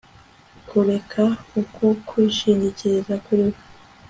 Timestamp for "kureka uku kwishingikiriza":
0.67-3.13